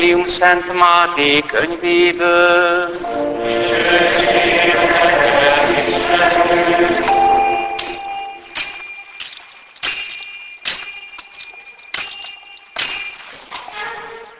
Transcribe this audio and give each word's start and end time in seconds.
Evangélium 0.00 0.26
Szent 0.26 0.72
Máté 0.72 1.40
könyvéből. 1.40 3.00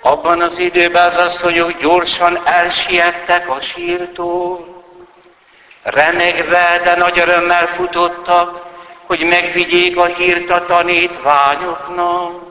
Abban 0.03 0.41
az 0.41 0.59
időben 0.59 1.09
az 1.09 1.17
asszonyok 1.17 1.81
gyorsan 1.81 2.41
elsiettek 2.45 3.49
a 3.49 3.61
sírtól, 3.61 4.85
remegve, 5.83 6.81
de 6.85 6.97
nagy 6.97 7.19
örömmel 7.19 7.67
futottak, 7.67 8.67
hogy 9.07 9.27
megvigyék 9.29 9.97
a 9.97 10.05
hírt 10.05 10.51
a 10.51 10.65
tanítványoknak. 10.65 12.50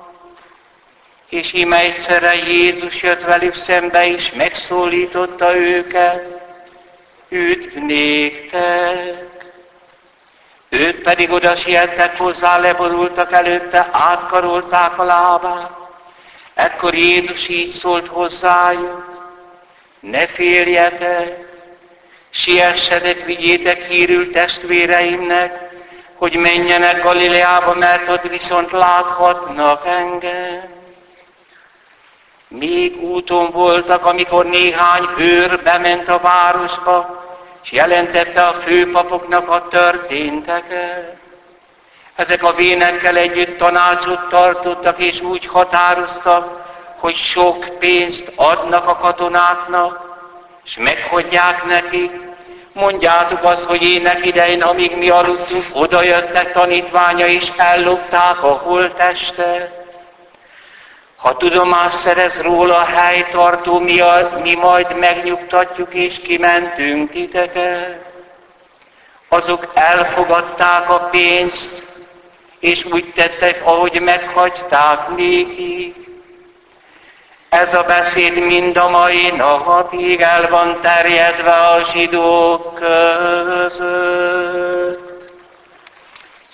És 1.30 1.54
íme 1.54 1.80
egyszerre 1.80 2.34
Jézus 2.36 3.02
jött 3.02 3.22
velük 3.22 3.56
szembe, 3.56 4.08
és 4.08 4.32
megszólította 4.32 5.56
őket, 5.56 6.24
üdv 7.30 7.76
néktek! 7.78 9.28
Őt 10.70 10.96
pedig 10.96 11.32
oda 11.32 11.56
siettek 11.56 12.18
hozzá, 12.18 12.58
leborultak 12.58 13.32
előtte, 13.32 13.90
átkarolták 13.92 15.00
a 15.00 15.04
lábát. 15.04 15.72
Ekkor 16.54 16.94
Jézus 16.94 17.48
így 17.48 17.70
szólt 17.70 18.08
hozzájuk, 18.08 19.28
ne 20.00 20.28
féljetek, 20.28 21.48
siessetek, 22.30 23.26
vigyétek 23.26 23.84
hírül 23.84 24.32
testvéreimnek, 24.32 25.70
hogy 26.16 26.36
menjenek 26.36 27.04
Galileába, 27.04 27.74
mert 27.74 28.10
ott 28.10 28.28
viszont 28.28 28.72
láthatnak 28.72 29.88
engem. 29.88 30.79
Még 32.52 33.02
úton 33.02 33.52
voltak, 33.52 34.06
amikor 34.06 34.46
néhány 34.46 35.08
őr 35.18 35.62
bement 35.64 36.10
a 36.10 36.20
városba, 36.20 37.24
és 37.64 37.72
jelentette 37.72 38.42
a 38.42 38.54
főpapoknak 38.54 39.50
a 39.50 39.68
történteket. 39.68 41.16
Ezek 42.16 42.44
a 42.44 42.54
vénekkel 42.54 43.16
együtt 43.16 43.58
tanácsot 43.58 44.30
tartottak, 44.30 45.02
és 45.02 45.22
úgy 45.22 45.46
határoztak, 45.46 46.68
hogy 46.98 47.16
sok 47.16 47.80
pénzt 47.80 48.32
adnak 48.36 48.88
a 48.88 48.96
katonáknak, 48.96 50.18
és 50.66 50.78
meghagyják 50.78 51.66
nekik. 51.66 52.12
Mondjátok 52.74 53.44
azt, 53.44 53.64
hogy 53.64 53.84
ének 53.84 54.26
idején, 54.26 54.62
amíg 54.62 54.98
mi 54.98 55.10
aludtunk, 55.10 55.66
oda 55.74 56.02
jöttek 56.02 56.52
tanítványa, 56.52 57.28
és 57.28 57.52
ellopták 57.58 58.44
a 58.44 58.48
holtestet. 58.64 59.79
Ha 61.20 61.38
tudomást 61.38 61.98
szerez 61.98 62.42
róla 62.42 62.76
a 62.78 62.86
helytartó, 62.86 63.80
mi, 63.80 64.00
a, 64.00 64.40
mi 64.44 64.56
majd 64.56 64.98
megnyugtatjuk 64.98 65.94
és 65.94 66.20
kimentünk 66.20 67.12
titeket. 67.12 68.06
Azok 69.30 69.72
elfogadták 69.74 70.90
a 70.90 71.00
pénzt, 71.12 71.88
és 72.60 72.86
úgy 72.92 73.12
tettek, 73.14 73.62
ahogy 73.64 74.02
meghagyták 74.02 75.16
nékik. 75.16 75.96
Ez 77.50 77.74
a 77.74 77.84
beszéd 77.84 78.46
mind 78.46 78.78
a 78.78 78.90
mai 78.90 79.32
napig 79.38 80.22
el 80.22 80.50
van 80.50 80.82
terjedve 80.82 81.54
a 81.54 81.84
zsidók 81.92 82.74
között. 82.76 84.00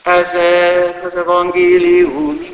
Ezek 0.03 1.03
az 1.03 1.15
evangélium 1.15 2.53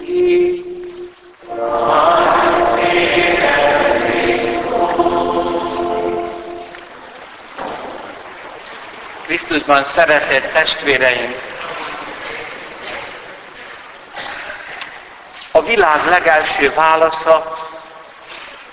Krisztusban 9.26 9.84
szeretett 9.84 10.54
testvéreink, 10.54 11.40
a 15.52 15.62
világ 15.62 16.06
legelső 16.06 16.74
válasza 16.74 17.58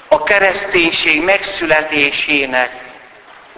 a 0.08 0.22
kereszténység 0.22 1.22
megszületésének 1.22 2.92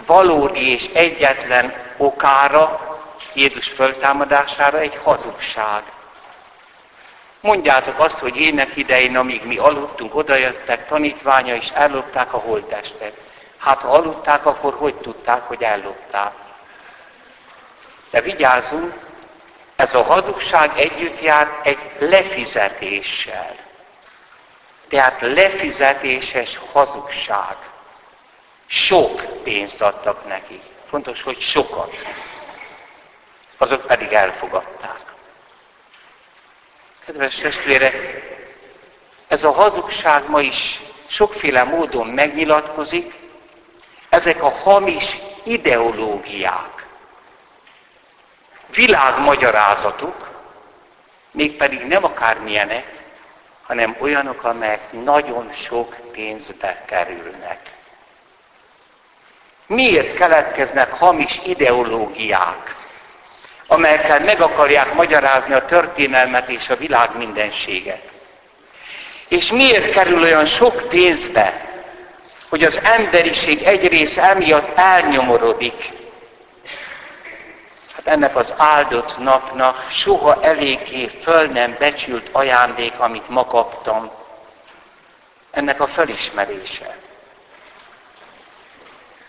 valódi 0.05 0.73
és 0.73 0.89
egyetlen 0.93 1.73
okára, 1.97 2.79
Jézus 3.33 3.67
föltámadására 3.67 4.79
egy 4.79 4.99
hazugság. 5.03 5.81
Mondjátok 7.41 7.99
azt, 7.99 8.19
hogy 8.19 8.37
ének 8.37 8.75
idején, 8.75 9.17
amíg 9.17 9.45
mi 9.45 9.57
aludtunk, 9.57 10.15
odajöttek 10.15 10.87
tanítványa, 10.87 11.55
és 11.55 11.69
ellopták 11.73 12.33
a 12.33 12.37
holttestet. 12.37 13.13
Hát 13.57 13.81
ha 13.81 13.89
aludták, 13.89 14.45
akkor 14.45 14.73
hogy 14.73 14.95
tudták, 14.95 15.41
hogy 15.41 15.61
ellopták? 15.63 16.33
De 18.11 18.21
vigyázzunk, 18.21 18.93
ez 19.75 19.93
a 19.93 20.03
hazugság 20.03 20.71
együtt 20.79 21.21
jár 21.21 21.59
egy 21.63 21.91
lefizetéssel. 21.99 23.55
Tehát 24.87 25.21
lefizetéses 25.21 26.59
hazugság. 26.71 27.55
Sok 28.65 29.43
pénzt 29.43 29.81
adtak 29.81 30.27
neki. 30.27 30.59
Fontos, 30.89 31.21
hogy 31.21 31.39
sokat. 31.39 31.95
Azok 33.57 33.85
pedig 33.85 34.11
elfogadták. 34.11 35.10
Kedves 37.11 37.35
testvérek, 37.35 38.21
ez 39.27 39.43
a 39.43 39.51
hazugság 39.51 40.29
ma 40.29 40.41
is 40.41 40.81
sokféle 41.07 41.63
módon 41.63 42.07
megnyilatkozik, 42.07 43.13
ezek 44.09 44.43
a 44.43 44.49
hamis 44.49 45.17
ideológiák, 45.43 46.87
világmagyarázatok, 48.75 50.29
mégpedig 51.31 51.81
nem 51.87 52.03
akármilyenek, 52.03 53.03
hanem 53.61 53.95
olyanok, 53.99 54.43
amelyek 54.43 54.91
nagyon 54.91 55.53
sok 55.53 55.95
pénzbe 56.11 56.83
kerülnek. 56.85 57.71
Miért 59.65 60.13
keletkeznek 60.13 60.91
hamis 60.91 61.39
ideológiák, 61.43 62.75
amelyekkel 63.71 64.19
meg 64.19 64.41
akarják 64.41 64.93
magyarázni 64.93 65.53
a 65.53 65.65
történelmet 65.65 66.49
és 66.49 66.69
a 66.69 66.75
világ 66.75 67.17
mindenséget? 67.17 68.01
És 69.27 69.51
miért 69.51 69.89
kerül 69.89 70.21
olyan 70.21 70.45
sok 70.45 70.87
pénzbe, 70.89 71.69
hogy 72.49 72.63
az 72.63 72.79
emberiség 72.83 73.63
egyrészt 73.63 74.17
emiatt 74.17 74.77
elnyomorodik, 74.77 75.91
Hát 77.95 78.07
ennek 78.13 78.35
az 78.35 78.53
áldott 78.57 79.17
napnak 79.17 79.87
soha 79.89 80.43
eléggé 80.43 81.07
föl 81.23 81.47
nem 81.47 81.75
becsült 81.79 82.29
ajándék, 82.31 82.99
amit 82.99 83.29
ma 83.29 83.45
kaptam. 83.45 84.11
Ennek 85.51 85.81
a 85.81 85.87
felismerése. 85.87 86.97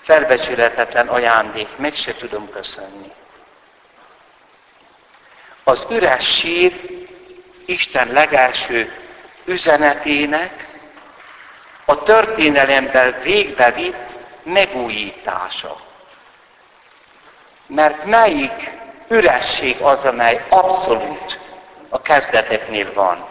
Felbecsületetlen 0.03 1.09
ajándék, 1.09 1.69
meg 1.77 1.95
se 1.95 2.15
tudom 2.15 2.51
köszönni. 2.51 3.13
Az 5.65 5.87
üres 5.91 6.37
sír 6.37 6.91
Isten 7.67 8.09
legelső 8.09 8.93
üzenetének 9.45 10.69
a 11.85 12.03
történelemben 12.03 13.21
végbevitt 13.23 14.17
megújítása. 14.43 15.81
Mert 17.67 18.05
melyik 18.05 18.71
üresség 19.09 19.81
az, 19.81 20.05
amely 20.05 20.47
abszolút 20.49 21.41
a 21.89 22.03
kezdeteknél 22.03 22.93
van? 22.93 23.29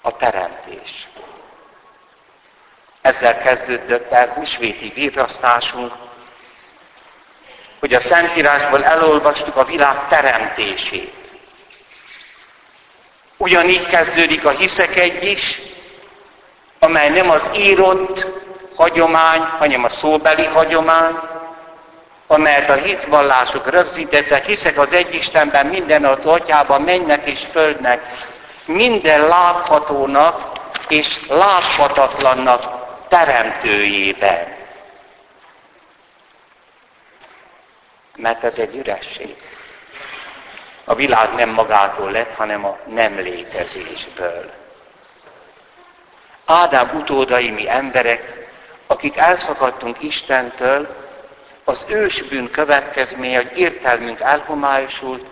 A 0.00 0.16
teremtés. 0.16 1.08
Ezzel 3.00 3.38
kezdődött 3.38 4.10
el 4.10 4.28
húsvéti 4.28 4.88
virrasztásunk, 4.88 5.92
hogy 7.84 7.94
a 7.94 8.00
Szentírásból 8.00 8.84
elolvastuk 8.84 9.56
a 9.56 9.64
világ 9.64 10.08
teremtését. 10.08 11.12
Ugyanígy 13.36 13.86
kezdődik 13.86 14.44
a 14.44 14.50
hiszek 14.50 14.96
egy 14.96 15.22
is, 15.22 15.60
amely 16.78 17.08
nem 17.08 17.30
az 17.30 17.50
írott 17.56 18.26
hagyomány, 18.76 19.40
hanem 19.40 19.84
a 19.84 19.88
szóbeli 19.88 20.44
hagyomány, 20.44 21.14
amelyet 22.26 22.70
a 22.70 22.74
hitvallások 22.74 23.70
rögzítettek, 23.70 24.46
hiszek 24.46 24.78
az 24.78 24.92
egy 24.92 25.14
Istenben, 25.14 25.66
minden 25.66 26.04
a 26.04 26.18
atyában, 26.22 26.82
mennek 26.82 27.30
és 27.30 27.40
földnek, 27.52 28.02
minden 28.66 29.28
láthatónak 29.28 30.52
és 30.88 31.20
láthatatlannak 31.28 32.62
teremtőjében. 33.08 34.53
Mert 38.16 38.44
ez 38.44 38.58
egy 38.58 38.76
üresség. 38.76 39.36
A 40.84 40.94
világ 40.94 41.34
nem 41.34 41.50
magától 41.50 42.10
lett, 42.10 42.34
hanem 42.34 42.64
a 42.64 42.78
nem 42.86 43.16
létezésből. 43.16 44.50
Ádám 46.44 46.90
utódai 46.94 47.50
mi 47.50 47.70
emberek, 47.70 48.48
akik 48.86 49.16
elszakadtunk 49.16 50.02
Istentől, 50.02 50.96
az 51.64 51.84
ősbűn 51.88 52.50
következménye, 52.50 53.36
hogy 53.36 53.58
értelmünk 53.58 54.20
elhomályosult, 54.20 55.26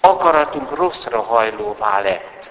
akaratunk 0.00 0.76
rosszra 0.76 1.22
hajlóvá 1.22 2.00
lett. 2.00 2.50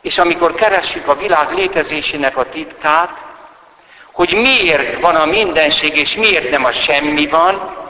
És 0.00 0.18
amikor 0.18 0.54
keressük 0.54 1.08
a 1.08 1.16
világ 1.16 1.52
létezésének 1.52 2.36
a 2.36 2.48
titkát, 2.48 3.22
hogy 4.12 4.32
miért 4.32 5.00
van 5.00 5.14
a 5.14 5.26
mindenség, 5.26 5.96
és 5.96 6.14
miért 6.14 6.50
nem 6.50 6.64
a 6.64 6.72
semmi 6.72 7.26
van, 7.26 7.81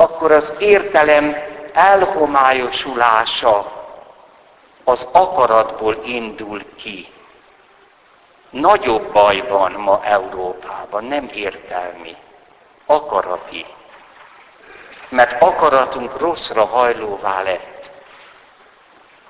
akkor 0.00 0.32
az 0.32 0.52
értelem 0.58 1.36
elhomályosulása 1.72 3.72
az 4.84 5.06
akaratból 5.12 6.00
indul 6.04 6.62
ki. 6.76 7.08
Nagyobb 8.50 9.12
baj 9.12 9.44
van 9.48 9.72
ma 9.72 10.00
Európában, 10.04 11.04
nem 11.04 11.30
értelmi, 11.34 12.16
akarati. 12.86 13.66
Mert 15.08 15.42
akaratunk 15.42 16.18
rosszra 16.18 16.64
hajlóvá 16.64 17.42
lett. 17.42 17.90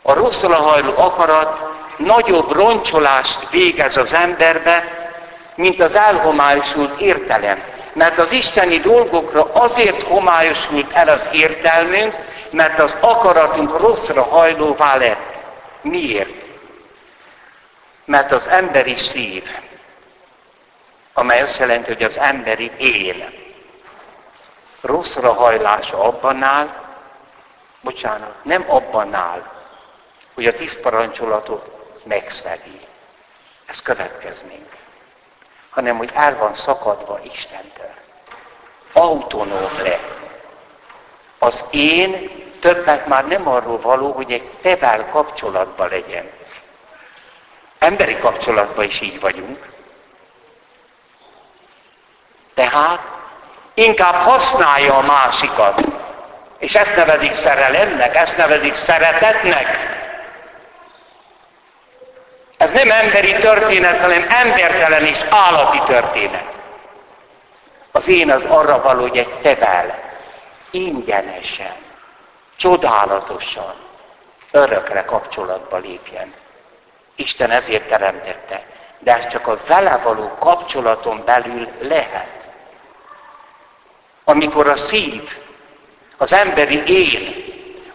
A 0.03 0.12
rosszra 0.12 0.55
hajló 0.55 0.93
akarat 0.97 1.69
nagyobb 1.97 2.53
roncsolást 2.53 3.50
végez 3.50 3.97
az 3.97 4.12
emberbe, 4.12 4.85
mint 5.55 5.81
az 5.81 5.94
elhomályosult 5.94 7.00
értelem. 7.00 7.78
Mert 7.99 8.19
az 8.19 8.33
isteni 8.33 8.79
dolgokra 8.79 9.53
azért 9.53 10.03
homályosult 10.03 10.93
el 10.93 11.09
az 11.09 11.29
értelmünk, 11.33 12.15
mert 12.50 12.79
az 12.79 12.97
akaratunk 13.00 13.79
rosszra 13.79 14.23
hajlóvá 14.23 14.97
lett. 14.97 15.41
Miért? 15.81 16.47
Mert 18.05 18.33
az 18.33 18.47
emberi 18.49 18.97
szív, 18.97 19.50
amely 21.12 21.43
azt 21.43 21.59
jelenti, 21.59 21.93
hogy 21.93 22.03
az 22.03 22.19
emberi 22.19 22.71
én, 22.77 23.33
rosszra 24.81 25.33
hajlása 25.33 26.03
abban 26.03 26.43
áll, 26.43 26.69
bocsánat, 27.81 28.45
nem 28.45 28.65
abban 28.69 29.15
áll, 29.15 29.43
hogy 30.35 30.47
a 30.47 30.55
tíz 30.55 30.81
parancsolatot 30.81 31.71
megszegi. 32.05 32.81
Ez 33.67 33.83
következmény. 33.83 34.67
Hanem, 35.70 35.97
hogy 35.97 36.11
el 36.15 36.37
van 36.37 36.55
szakadva 36.55 37.20
Istentől. 37.23 37.94
Autonóm 38.93 39.70
lett. 39.82 40.17
Az 41.38 41.65
én 41.70 42.31
többet 42.61 43.06
már 43.06 43.26
nem 43.26 43.49
arról 43.49 43.81
való, 43.81 44.12
hogy 44.12 44.32
egy 44.32 44.49
tevel 44.62 45.09
kapcsolatban 45.09 45.88
legyen. 45.88 46.31
Emberi 47.79 48.19
kapcsolatban 48.19 48.85
is 48.85 49.00
így 49.00 49.20
vagyunk. 49.20 49.67
Tehát 52.55 53.00
inkább 53.75 54.14
használja 54.14 54.97
a 54.97 55.06
másikat. 55.06 55.81
És 56.59 56.75
ezt 56.75 56.97
nevezik 56.97 57.32
szerelemnek, 57.32 58.14
ezt 58.14 58.37
nevezik 58.37 58.75
szeretetnek. 58.75 59.98
Ez 62.69 62.75
nem 62.75 62.91
emberi 62.91 63.32
történet, 63.32 64.00
hanem 64.00 64.26
embertelen 64.29 65.05
és 65.05 65.19
állati 65.31 65.81
történet. 65.87 66.44
Az 67.93 68.09
én 68.09 68.31
az 68.31 68.43
arra 68.49 68.82
való, 68.82 69.00
hogy 69.00 69.17
egy 69.17 69.32
tevel 69.41 69.99
ingyenesen, 70.70 71.75
csodálatosan, 72.56 73.75
örökre 74.50 75.05
kapcsolatba 75.05 75.76
lépjen. 75.76 76.32
Isten 77.15 77.50
ezért 77.50 77.88
teremtette. 77.88 78.62
De 78.99 79.17
ez 79.17 79.29
csak 79.29 79.47
a 79.47 79.59
vele 79.67 80.00
való 80.05 80.37
kapcsolaton 80.38 81.23
belül 81.25 81.69
lehet. 81.81 82.49
Amikor 84.25 84.69
a 84.69 84.76
szív, 84.76 85.38
az 86.17 86.32
emberi 86.32 86.82
én, 86.87 87.44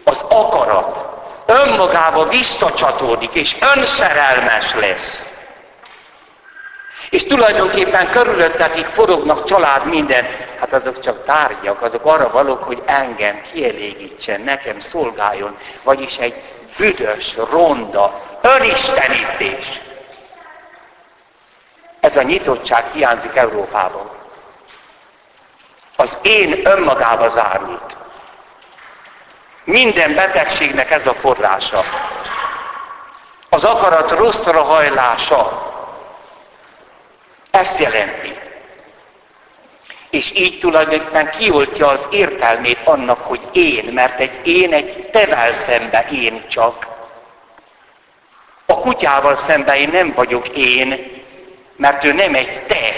az 0.03 0.25
akarat 0.29 1.12
önmagába 1.45 2.27
visszacsatódik, 2.27 3.33
és 3.33 3.55
önszerelmes 3.75 4.73
lesz. 4.73 5.31
És 7.09 7.23
tulajdonképpen 7.23 8.09
körülöttetik 8.09 8.85
forognak 8.85 9.43
család 9.43 9.85
minden, 9.85 10.25
hát 10.59 10.73
azok 10.73 10.99
csak 10.99 11.25
tárgyak, 11.25 11.81
azok 11.81 12.05
arra 12.05 12.29
valók, 12.31 12.63
hogy 12.63 12.81
engem 12.85 13.41
kielégítsen, 13.51 14.41
nekem 14.41 14.79
szolgáljon, 14.79 15.57
vagyis 15.83 16.17
egy 16.17 16.41
büdös, 16.77 17.35
ronda, 17.51 18.21
önistenítés. 18.41 19.81
Ez 21.99 22.15
a 22.15 22.21
nyitottság 22.21 22.85
hiányzik 22.93 23.35
Európában. 23.35 24.09
Az 25.95 26.17
én 26.21 26.59
önmagába 26.63 27.29
zárult. 27.29 27.95
Minden 29.63 30.15
betegségnek 30.15 30.91
ez 30.91 31.07
a 31.07 31.13
forrása. 31.13 31.83
Az 33.49 33.63
akarat 33.63 34.11
rosszra 34.11 34.61
hajlása. 34.63 35.71
Ezt 37.51 37.77
jelenti. 37.79 38.37
És 40.09 40.31
így 40.35 40.59
tulajdonképpen 40.59 41.29
kioltja 41.29 41.87
az 41.87 42.07
értelmét 42.11 42.79
annak, 42.83 43.21
hogy 43.21 43.41
én, 43.51 43.93
mert 43.93 44.19
egy 44.19 44.47
én 44.47 44.73
egy 44.73 45.09
tevel 45.11 45.53
szembe 45.53 46.07
én 46.11 46.47
csak. 46.47 46.87
A 48.65 48.79
kutyával 48.79 49.35
szemben 49.35 49.75
én 49.75 49.89
nem 49.89 50.13
vagyok 50.13 50.49
én, 50.49 51.21
mert 51.75 52.03
ő 52.03 52.13
nem 52.13 52.35
egy 52.35 52.65
te. 52.65 52.93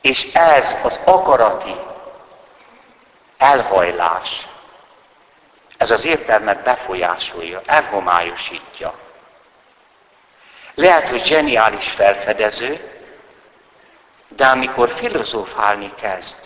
És 0.00 0.32
ez 0.32 0.76
az 0.82 0.98
akarati 1.04 1.74
elhajlás, 3.42 4.48
ez 5.76 5.90
az 5.90 6.04
értelmet 6.04 6.62
befolyásolja, 6.62 7.62
elhomályosítja. 7.66 8.94
Lehet, 10.74 11.08
hogy 11.08 11.24
zseniális 11.24 11.88
felfedező, 11.88 12.90
de 14.28 14.46
amikor 14.46 14.92
filozófálni 14.96 15.92
kezd, 16.00 16.38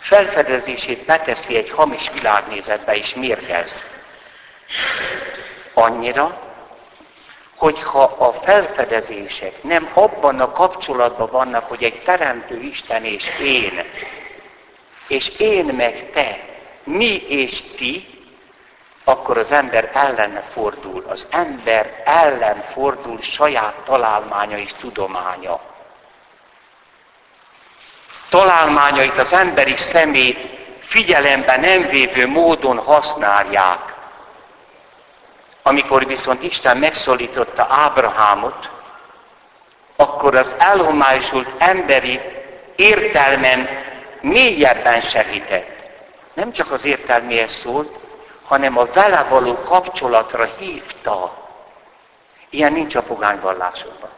felfedezését 0.00 1.04
beteszi 1.04 1.56
egy 1.56 1.70
hamis 1.70 2.10
világnézetbe 2.12 2.96
és 2.96 3.14
mérgez. 3.14 3.82
Annyira, 5.74 6.40
hogyha 7.56 8.02
a 8.02 8.32
felfedezések 8.32 9.62
nem 9.62 9.90
abban 9.94 10.40
a 10.40 10.52
kapcsolatban 10.52 11.30
vannak, 11.30 11.68
hogy 11.68 11.84
egy 11.84 12.02
teremtő 12.02 12.60
Isten 12.60 13.04
és 13.04 13.38
én, 13.40 13.82
és 15.10 15.28
én 15.28 15.64
meg 15.64 16.10
te, 16.10 16.38
mi 16.84 17.14
és 17.28 17.62
ti, 17.76 18.08
akkor 19.04 19.38
az 19.38 19.50
ember 19.50 19.90
ellene 19.94 20.42
fordul. 20.52 21.04
Az 21.08 21.26
ember 21.30 22.02
ellen 22.04 22.64
fordul 22.72 23.22
saját 23.22 23.74
találmánya 23.84 24.58
és 24.58 24.72
tudománya. 24.72 25.60
Találmányait 28.28 29.18
az 29.18 29.32
emberi 29.32 29.76
szemét 29.76 30.38
figyelembe 30.80 31.56
nem 31.56 31.88
vévő 31.88 32.26
módon 32.26 32.78
használják. 32.78 33.94
Amikor 35.62 36.06
viszont 36.06 36.42
Isten 36.42 36.76
megszólította 36.76 37.66
Ábrahámot, 37.70 38.70
akkor 39.96 40.34
az 40.34 40.54
elhomályosult 40.58 41.48
emberi 41.58 42.20
értelmen 42.76 43.89
mélyebben 44.20 45.00
segített. 45.00 45.78
Nem 46.34 46.52
csak 46.52 46.70
az 46.70 46.84
értelméhez 46.84 47.52
szólt, 47.52 47.98
hanem 48.42 48.78
a 48.78 48.84
vele 48.84 49.22
való 49.22 49.54
kapcsolatra 49.54 50.44
hívta. 50.58 51.48
Ilyen 52.50 52.72
nincs 52.72 52.94
a 52.94 53.02
pogányvallásokban. 53.02 54.10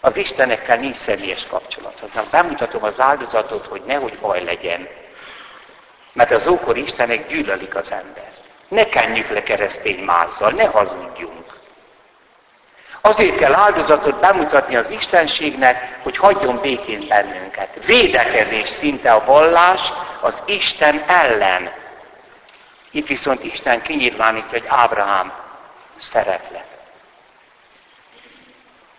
Az 0.00 0.16
Istenekkel 0.16 0.76
nincs 0.76 0.96
személyes 0.96 1.46
kapcsolat. 1.46 2.28
Bemutatom 2.30 2.82
az 2.82 3.00
áldozatot, 3.00 3.66
hogy 3.66 3.82
nehogy 3.86 4.18
baj 4.18 4.44
legyen. 4.44 4.88
Mert 6.12 6.30
az 6.30 6.46
ókor 6.46 6.76
Istenek 6.76 7.28
gyűlölik 7.28 7.74
az 7.74 7.92
ember. 7.92 8.32
Ne 8.68 8.84
kenjük 8.84 9.30
le 9.30 9.42
keresztény 9.42 10.04
mázzal, 10.04 10.50
ne 10.50 10.64
hazudjunk. 10.64 11.45
Azért 13.06 13.36
kell 13.36 13.54
áldozatot 13.54 14.20
bemutatni 14.20 14.76
az 14.76 14.90
Istenségnek, 14.90 15.98
hogy 16.02 16.16
hagyjon 16.16 16.60
békén 16.60 17.06
bennünket. 17.08 17.84
Védekezés 17.84 18.68
szinte 18.68 19.12
a 19.12 19.24
vallás 19.24 19.92
az 20.20 20.42
Isten 20.44 21.02
ellen. 21.06 21.70
Itt 22.90 23.06
viszont 23.06 23.44
Isten 23.44 23.82
kinyilvánítja, 23.82 24.50
hogy 24.50 24.64
Ábrahám 24.66 25.32
szeretlek. 25.96 26.66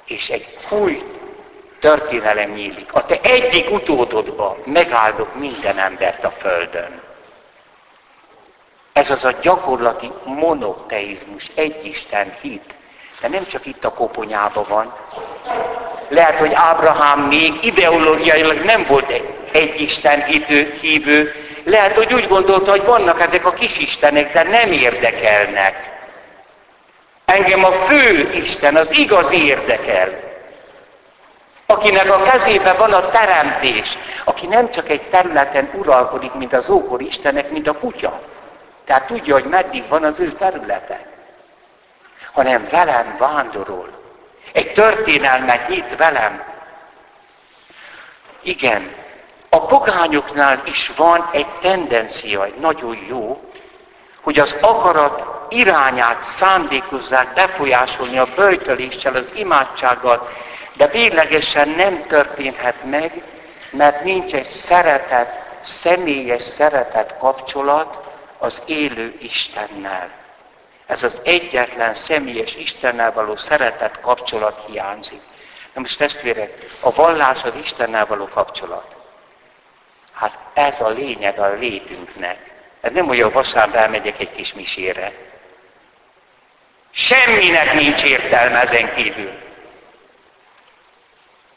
És 0.06 0.30
egy 0.30 0.58
új 0.70 1.04
történelem 1.80 2.52
nyílik. 2.52 2.94
A 2.94 3.06
te 3.06 3.20
egyik 3.22 3.72
utódodba 3.72 4.58
megáldok 4.66 5.36
minden 5.36 5.78
embert 5.78 6.24
a 6.24 6.32
Földön. 6.32 7.02
Ez 8.94 9.12
az 9.12 9.24
a 9.24 9.32
gyakorlati 9.42 10.12
monoteizmus, 10.24 11.52
egyisten 11.56 12.36
hit. 12.42 12.76
De 13.22 13.28
nem 13.28 13.48
csak 13.48 13.66
itt 13.66 13.86
a 13.86 13.94
koponyában 13.94 14.66
van. 14.70 14.94
Lehet, 16.10 16.38
hogy 16.38 16.54
Ábrahám 16.54 17.20
még 17.20 17.64
ideológiailag 17.64 18.64
nem 18.64 18.86
volt 18.88 19.12
egy 19.52 19.82
Isten 19.82 20.24
hitő, 20.24 20.74
hívő. 20.82 21.34
Lehet, 21.64 21.96
hogy 21.96 22.14
úgy 22.14 22.28
gondolta, 22.28 22.72
hogy 22.72 22.86
vannak 22.86 23.22
ezek 23.22 23.46
a 23.46 23.54
kis 23.54 23.78
istenek, 23.78 24.34
de 24.34 24.44
nem 24.44 24.72
érdekelnek. 24.72 25.96
Engem 27.26 27.66
a 27.66 27.72
fő 27.72 28.30
Isten, 28.32 28.76
az 28.76 28.98
igazi 28.98 29.46
érdekel. 29.46 30.20
Akinek 31.66 32.12
a 32.12 32.22
kezében 32.22 32.78
van 32.78 32.94
a 32.94 33.10
teremtés, 33.10 33.98
aki 34.24 34.48
nem 34.48 34.72
csak 34.72 34.90
egy 34.90 35.02
területen 35.02 35.70
uralkodik, 35.74 36.34
mint 36.34 36.54
az 36.54 36.70
ókor 36.70 37.02
Istenek, 37.02 37.52
mint 37.52 37.68
a 37.68 37.74
kutya. 37.74 38.22
Tehát 38.86 39.08
tudja, 39.08 39.34
hogy 39.34 39.46
meddig 39.46 39.88
van 39.88 40.04
az 40.04 40.20
ő 40.20 40.32
területe. 40.32 41.17
Hanem 42.38 42.68
velem 42.70 43.16
vándorol. 43.20 43.90
Egy 44.52 44.74
történelmet 44.74 45.68
nyit 45.68 45.96
velem. 45.96 46.44
Igen, 48.42 48.96
a 49.50 49.66
pogányoknál 49.66 50.62
is 50.66 50.92
van 50.96 51.30
egy 51.32 51.48
tendencia, 51.62 52.46
egy 52.46 52.56
nagyon 52.60 52.98
jó, 53.08 53.52
hogy 54.22 54.40
az 54.40 54.56
akarat 54.62 55.24
irányát 55.50 56.22
szándékozzák 56.22 57.34
befolyásolni 57.34 58.18
a 58.18 58.34
böjtöléssel, 58.36 59.16
az 59.16 59.32
imádsággal, 59.36 60.30
de 60.74 60.88
véglegesen 60.88 61.70
nem 61.70 62.08
történhet 62.08 62.84
meg, 62.84 63.24
mert 63.72 64.04
nincs 64.04 64.34
egy 64.34 64.50
szeretet, 64.50 65.46
személyes 65.62 66.42
szeretet 66.42 67.18
kapcsolat 67.18 68.00
az 68.38 68.62
élő 68.66 69.18
Istennel. 69.20 70.26
Ez 70.88 71.04
az 71.04 71.22
egyetlen 71.24 71.94
személyes 71.94 72.56
Istennel 72.56 73.12
való 73.12 73.36
szeretet 73.36 74.00
kapcsolat 74.02 74.66
hiányzik. 74.68 75.22
Na 75.74 75.82
most 75.82 75.98
testvérek, 75.98 76.68
a 76.80 76.92
vallás 76.92 77.44
az 77.44 77.56
Istennel 77.56 78.06
való 78.06 78.28
kapcsolat. 78.28 78.96
Hát 80.14 80.38
ez 80.54 80.82
a 80.82 80.90
lényeg 80.90 81.40
a 81.40 81.54
létünknek. 81.54 82.52
Ez 82.82 82.92
nem 82.92 83.10
olyan 83.10 83.32
vasárnap 83.32 83.76
elmegyek 83.76 84.20
egy 84.20 84.32
kis 84.32 84.54
misére. 84.54 85.12
Semminek 86.92 87.74
nincs 87.74 88.04
értelme 88.04 88.62
ezen 88.62 88.94
kívül. 88.96 89.32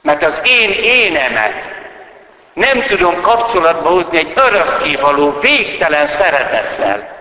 Mert 0.00 0.22
az 0.22 0.40
én 0.44 0.70
énemet 0.70 1.68
nem 2.52 2.82
tudom 2.82 3.20
kapcsolatba 3.20 3.88
hozni 3.88 4.18
egy 4.18 4.32
örökkévaló, 4.34 5.38
végtelen 5.38 6.08
szeretettel. 6.08 7.19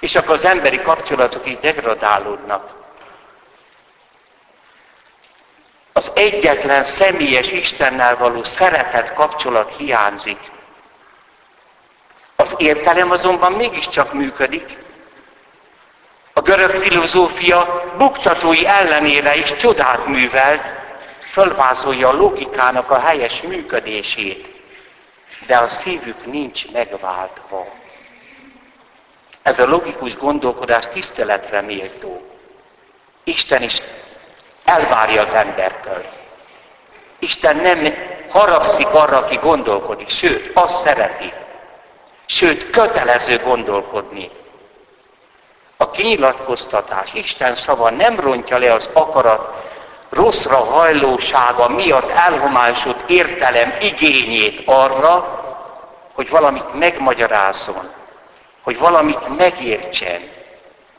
És 0.00 0.14
akkor 0.14 0.34
az 0.34 0.44
emberi 0.44 0.82
kapcsolatok 0.82 1.46
is 1.46 1.58
degradálódnak. 1.58 2.76
Az 5.92 6.10
egyetlen 6.14 6.84
személyes 6.84 7.50
Istennel 7.50 8.16
való 8.16 8.44
szeretet 8.44 9.14
kapcsolat 9.14 9.76
hiányzik. 9.76 10.38
Az 12.36 12.54
értelem 12.56 13.10
azonban 13.10 13.52
mégiscsak 13.52 14.12
működik. 14.12 14.78
A 16.32 16.40
görög 16.40 16.70
filozófia 16.70 17.84
buktatói 17.96 18.66
ellenére 18.66 19.36
is 19.36 19.54
csodát 19.54 20.06
művelt, 20.06 20.62
fölvázolja 21.32 22.08
a 22.08 22.16
logikának 22.16 22.90
a 22.90 23.00
helyes 23.00 23.40
működését, 23.40 24.48
de 25.46 25.56
a 25.56 25.68
szívük 25.68 26.26
nincs 26.26 26.70
megváltva. 26.72 27.66
Ez 29.48 29.58
a 29.58 29.66
logikus 29.66 30.16
gondolkodás 30.16 30.84
tiszteletre 30.92 31.60
méltó. 31.60 32.22
Isten 33.24 33.62
is 33.62 33.76
elvárja 34.64 35.22
az 35.22 35.34
embertől. 35.34 36.04
Isten 37.18 37.56
nem 37.56 37.94
haragszik 38.28 38.86
arra, 38.86 39.16
aki 39.16 39.38
gondolkodik, 39.42 40.08
sőt, 40.08 40.50
azt 40.54 40.80
szereti. 40.80 41.32
Sőt, 42.26 42.70
kötelező 42.70 43.38
gondolkodni. 43.38 44.30
A 45.76 45.90
kinyilatkoztatás, 45.90 47.12
Isten 47.12 47.54
szava 47.56 47.90
nem 47.90 48.20
rontja 48.20 48.58
le 48.58 48.72
az 48.72 48.90
akarat 48.92 49.66
rosszra 50.10 50.56
hajlósága 50.56 51.68
miatt 51.68 52.10
elhomályosult 52.10 53.10
értelem 53.10 53.76
igényét 53.80 54.62
arra, 54.64 55.42
hogy 56.14 56.28
valamit 56.28 56.74
megmagyarázzon, 56.74 57.96
hogy 58.68 58.78
valamit 58.78 59.36
megértsen 59.36 60.28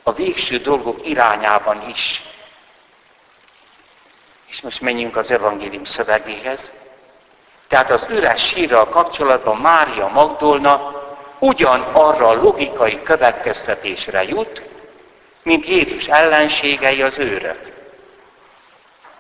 a 0.03 0.13
végső 0.13 0.57
dolgok 0.57 1.07
irányában 1.07 1.89
is. 1.89 2.21
És 4.47 4.61
most 4.61 4.81
menjünk 4.81 5.15
az 5.15 5.31
evangélium 5.31 5.83
szövegéhez. 5.83 6.71
Tehát 7.67 7.91
az 7.91 8.05
üres 8.09 8.47
sírral 8.47 8.87
kapcsolatban 8.89 9.57
Mária 9.57 10.07
Magdolna 10.07 10.93
ugyan 11.39 11.81
arra 11.81 12.27
a 12.27 12.41
logikai 12.41 13.01
következtetésre 13.03 14.23
jut, 14.23 14.61
mint 15.43 15.65
Jézus 15.65 16.07
ellenségei 16.07 17.01
az 17.01 17.17
őrök. 17.17 17.71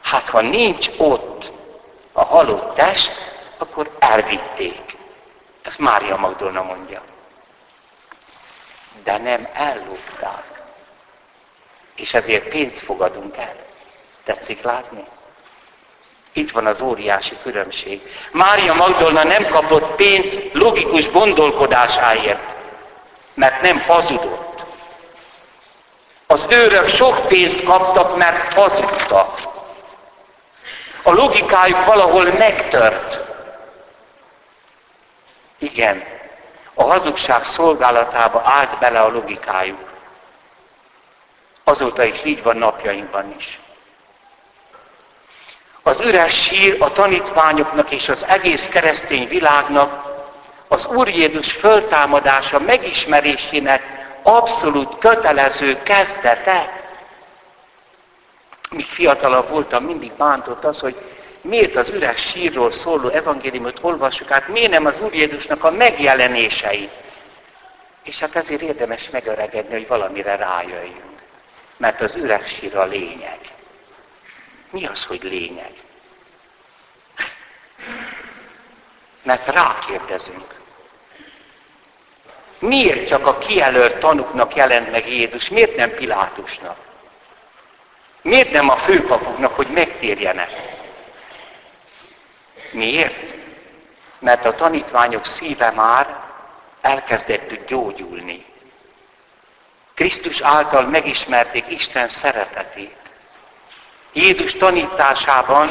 Hát 0.01 0.29
ha 0.29 0.41
nincs 0.41 0.89
ott 0.97 1.51
a 2.11 2.23
halott 2.23 2.75
test, 2.75 3.11
akkor 3.57 3.95
elvitték. 3.99 4.97
Ez 5.61 5.75
Mária 5.75 6.17
Magdolna 6.17 6.63
mondja. 6.63 7.01
De 9.09 9.17
nem 9.17 9.47
ellopták. 9.53 10.61
És 11.95 12.13
ezért 12.13 12.47
pénzt 12.47 12.79
fogadunk 12.79 13.37
el. 13.37 13.55
Tetszik 14.23 14.61
látni? 14.61 15.03
Itt 16.33 16.51
van 16.51 16.65
az 16.65 16.81
óriási 16.81 17.37
különbség. 17.43 18.01
Mária 18.31 18.73
Magdolna 18.73 19.23
nem 19.23 19.45
kapott 19.45 19.95
pénzt 19.95 20.43
logikus 20.53 21.11
gondolkodásáért, 21.11 22.55
mert 23.33 23.61
nem 23.61 23.79
hazudott. 23.79 24.63
Az 26.27 26.45
őrök 26.49 26.87
sok 26.87 27.27
pénzt 27.27 27.63
kaptak, 27.63 28.17
mert 28.17 28.53
hazudtak. 28.53 29.41
A 31.03 31.11
logikájuk 31.11 31.85
valahol 31.85 32.25
megtört. 32.25 33.19
Igen, 35.57 36.18
a 36.79 36.83
hazugság 36.83 37.43
szolgálatába 37.43 38.41
állt 38.45 38.79
bele 38.79 38.99
a 38.99 39.09
logikájuk. 39.09 39.89
Azóta 41.63 42.03
is 42.03 42.23
így 42.23 42.43
van 42.43 42.57
napjainkban 42.57 43.33
is. 43.37 43.59
Az 45.83 45.99
üres 45.99 46.43
sír 46.43 46.75
a 46.79 46.91
tanítványoknak 46.91 47.91
és 47.91 48.09
az 48.09 48.25
egész 48.27 48.67
keresztény 48.67 49.27
világnak 49.27 50.03
az 50.67 50.85
Úr 50.85 51.07
Jézus 51.07 51.51
föltámadása 51.51 52.59
megismerésének 52.59 53.83
abszolút 54.23 54.97
kötelező 54.97 55.83
kezdete. 55.83 56.83
Míg 58.69 58.85
fiatalabb 58.85 59.49
voltam, 59.49 59.83
mindig 59.83 60.11
bántott 60.11 60.63
az, 60.63 60.79
hogy 60.79 60.95
miért 61.41 61.75
az 61.75 61.89
üres 61.89 62.21
sírról 62.21 62.71
szóló 62.71 63.07
evangéliumot 63.07 63.79
olvassuk 63.81 64.31
át, 64.31 64.47
miért 64.47 64.71
nem 64.71 64.85
az 64.85 64.95
Úr 65.01 65.13
Jézusnak 65.13 65.63
a 65.63 65.71
megjelenései. 65.71 66.89
És 68.03 68.19
hát 68.19 68.35
ezért 68.35 68.61
érdemes 68.61 69.09
megöregedni, 69.09 69.73
hogy 69.73 69.87
valamire 69.87 70.35
rájöjjünk. 70.35 71.19
Mert 71.77 72.01
az 72.01 72.15
üres 72.15 72.47
sír 72.47 72.75
a 72.75 72.85
lényeg. 72.85 73.39
Mi 74.69 74.85
az, 74.85 75.05
hogy 75.05 75.23
lényeg? 75.23 75.71
Mert 79.23 79.47
rákérdezünk. 79.47 80.59
Miért 82.59 83.07
csak 83.07 83.27
a 83.27 83.37
kijelölt 83.37 83.97
tanuknak 83.97 84.55
jelent 84.55 84.91
meg 84.91 85.09
Jézus? 85.09 85.49
Miért 85.49 85.75
nem 85.75 85.93
Pilátusnak? 85.93 86.77
Miért 88.21 88.51
nem 88.51 88.69
a 88.69 88.75
főpapoknak, 88.75 89.55
hogy 89.55 89.67
megtérjenek? 89.67 90.68
Miért? 92.71 93.35
Mert 94.19 94.45
a 94.45 94.55
tanítványok 94.55 95.25
szíve 95.25 95.71
már 95.71 96.15
elkezdett 96.81 97.67
gyógyulni. 97.67 98.45
Krisztus 99.93 100.41
által 100.41 100.85
megismerték 100.85 101.65
Isten 101.67 102.07
szeretetét. 102.07 102.95
Jézus 104.13 104.53
tanításában 104.53 105.69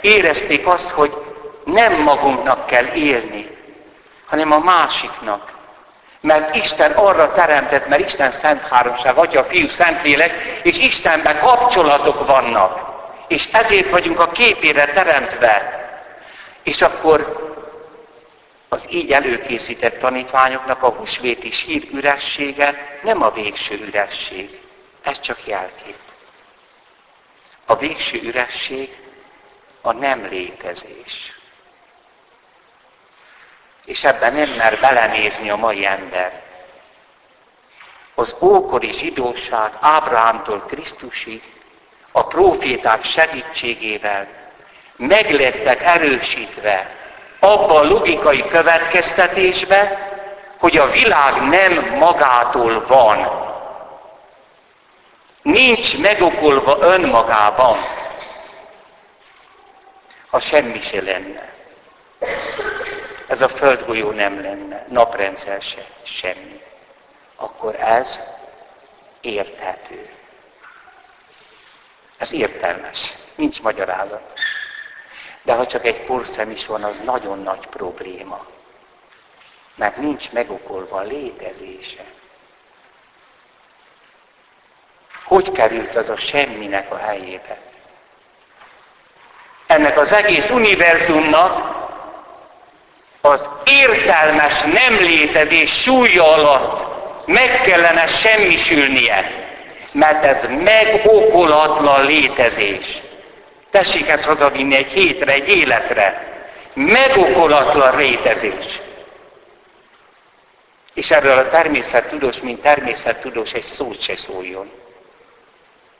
érezték 0.00 0.66
azt, 0.66 0.90
hogy 0.90 1.24
nem 1.64 2.02
magunknak 2.02 2.66
kell 2.66 2.86
élni, 2.94 3.56
hanem 4.26 4.52
a 4.52 4.58
másiknak. 4.58 5.52
Mert 6.20 6.56
Isten 6.56 6.92
arra 6.92 7.32
teremtett, 7.32 7.88
mert 7.88 8.04
Isten 8.04 8.30
szent 8.30 8.68
háromság, 8.68 9.16
Atya, 9.16 9.44
Fiú, 9.44 9.68
Szentlélek, 9.68 10.60
és 10.62 10.78
Istenben 10.78 11.38
kapcsolatok 11.38 12.26
vannak. 12.26 12.88
és 13.28 13.48
ezért 13.52 13.90
vagyunk 13.90 14.20
a 14.20 14.30
képére 14.30 14.84
teremtve. 14.84 15.79
És 16.62 16.82
akkor 16.82 17.48
az 18.68 18.86
így 18.90 19.12
előkészített 19.12 19.98
tanítványoknak 19.98 20.82
a 20.82 20.88
húsvéti 20.88 21.50
sír 21.50 21.88
üressége 21.92 22.98
nem 23.02 23.22
a 23.22 23.30
végső 23.30 23.74
üresség. 23.74 24.60
Ez 25.02 25.20
csak 25.20 25.46
jelkép. 25.46 25.96
A 27.64 27.76
végső 27.76 28.20
üresség 28.22 28.98
a 29.80 29.92
nem 29.92 30.24
létezés. 30.24 31.38
És 33.84 34.04
ebben 34.04 34.34
nem 34.34 34.50
mer 34.50 34.80
belenézni 34.80 35.50
a 35.50 35.56
mai 35.56 35.86
ember. 35.86 36.42
Az 38.14 38.36
ókori 38.40 38.92
zsidóság 38.92 39.72
Ábrahámtól 39.80 40.60
Krisztusig 40.60 41.42
a 42.12 42.26
proféták 42.26 43.04
segítségével 43.04 44.39
meglettek 45.00 45.82
erősítve 45.82 46.90
abba 47.38 47.74
a 47.78 47.84
logikai 47.84 48.46
következtetésbe, 48.48 50.08
hogy 50.58 50.76
a 50.76 50.90
világ 50.90 51.48
nem 51.48 51.96
magától 51.98 52.86
van. 52.86 53.48
Nincs 55.42 55.98
megokolva 55.98 56.78
önmagában, 56.80 57.78
ha 60.30 60.40
semmi 60.40 60.80
se 60.80 61.02
lenne. 61.02 61.52
Ez 63.26 63.40
a 63.40 63.48
földgolyó 63.48 64.10
nem 64.10 64.42
lenne, 64.42 64.86
naprendszer 64.88 65.62
se, 65.62 65.84
semmi. 66.02 66.60
Akkor 67.36 67.74
ez 67.74 68.20
érthető. 69.20 70.10
Ez 72.18 72.32
értelmes, 72.32 73.14
nincs 73.34 73.62
magyarázat. 73.62 74.32
De 75.42 75.54
ha 75.54 75.66
csak 75.66 75.86
egy 75.86 76.00
porszem 76.00 76.50
is 76.50 76.66
van, 76.66 76.84
az 76.84 76.94
nagyon 77.04 77.42
nagy 77.42 77.66
probléma. 77.66 78.46
Mert 79.74 79.96
nincs 79.96 80.30
megokolva 80.30 80.96
a 80.96 81.02
létezése. 81.02 82.04
Hogy 85.24 85.52
került 85.52 85.96
az 85.96 86.08
a 86.08 86.16
semminek 86.16 86.92
a 86.92 86.96
helyébe? 86.96 87.58
Ennek 89.66 89.98
az 89.98 90.12
egész 90.12 90.50
univerzumnak 90.50 91.78
az 93.20 93.48
értelmes 93.64 94.60
nem 94.60 94.96
létezés 94.96 95.80
súlya 95.82 96.32
alatt 96.32 96.90
meg 97.26 97.60
kellene 97.60 98.06
semmisülnie, 98.06 99.48
mert 99.92 100.24
ez 100.24 100.44
megokolatlan 100.64 102.06
létezés. 102.06 103.02
Tessék 103.70 104.08
ezt 104.08 104.24
hazavinni 104.24 104.76
egy 104.76 104.90
hétre, 104.90 105.32
egy 105.32 105.48
életre. 105.48 106.28
Megokolatlan 106.74 107.96
rétezés. 107.96 108.80
És 110.94 111.10
erről 111.10 111.38
a 111.38 111.48
természettudós, 111.48 112.40
mint 112.40 112.62
természettudós 112.62 113.52
egy 113.52 113.64
szót 113.64 114.00
se 114.00 114.16
szóljon. 114.16 114.70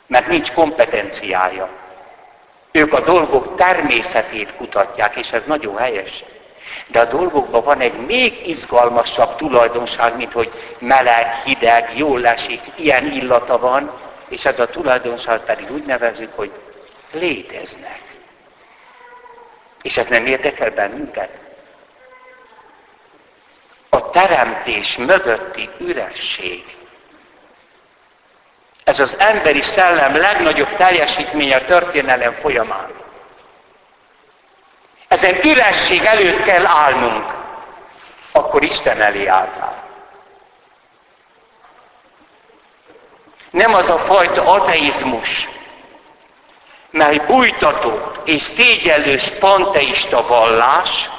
Mert 0.07 0.27
nincs 0.27 0.53
kompetenciája. 0.53 1.69
Ők 2.73 2.93
a 2.93 3.01
dolgok 3.01 3.57
természetét 3.57 4.55
kutatják, 4.57 5.17
és 5.17 5.33
ez 5.33 5.43
nagyon 5.47 5.77
helyes. 5.77 6.25
De 6.87 7.01
a 7.01 7.05
dolgokban 7.05 7.65
van 7.65 7.81
egy 7.81 8.07
még 8.07 8.49
izgalmasabb 8.49 9.37
tulajdonság, 9.37 10.17
mint 10.17 10.33
hogy 10.33 10.51
meleg, 10.79 11.35
hideg, 11.45 11.91
jól 11.95 12.27
esik, 12.27 12.61
ilyen 12.77 13.13
illata 13.13 13.59
van, 13.59 13.93
és 14.29 14.45
ez 14.45 14.59
a 14.59 14.67
tulajdonság 14.67 15.41
pedig 15.41 15.73
úgy 15.73 15.85
nevezzük, 15.85 16.37
hogy 16.37 16.51
léteznek. 17.13 18.01
És 19.83 19.97
ez 19.97 20.07
nem 20.07 20.27
érdekel 20.27 20.71
bennünket? 20.71 21.31
A 23.89 24.11
teremtés 24.11 24.97
mögötti 24.97 25.71
üresség. 25.79 26.77
Ez 28.85 29.01
az 29.01 29.17
emberi 29.19 29.63
szellem 29.63 30.17
legnagyobb 30.17 30.77
teljesítménye 30.77 31.57
a 31.57 31.65
történelem 31.65 32.35
folyamán. 32.35 32.91
Ezen 35.09 35.37
üresség 35.45 36.05
előtt 36.05 36.43
kell 36.43 36.67
állnunk, 36.67 37.35
akkor 38.33 38.65
Isten 38.65 39.01
elé 39.01 39.27
álltál. 39.27 39.85
Nem 43.51 43.75
az 43.75 43.89
a 43.89 43.99
fajta 43.99 44.53
ateizmus, 44.53 45.49
mely 46.91 47.21
bújtatott 47.27 48.29
és 48.29 48.43
szégyellős 48.43 49.29
panteista 49.39 50.27
vallás, 50.27 51.11